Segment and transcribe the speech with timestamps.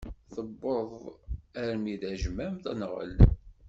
[0.33, 0.91] Tewweḍ
[1.63, 3.15] armi d ajmam, tenɣel.